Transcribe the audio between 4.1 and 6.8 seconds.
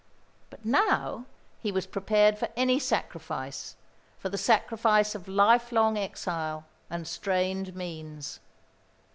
for the sacrifice of life long exile,